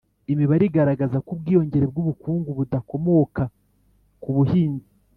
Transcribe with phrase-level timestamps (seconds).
[0.31, 3.43] imibare iragaragaza ko ubwiyongere bw'ubukungu budakomoka
[4.21, 4.89] ku buhinzi